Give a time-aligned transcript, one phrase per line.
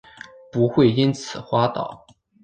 [0.51, 2.07] 不会因此滑倒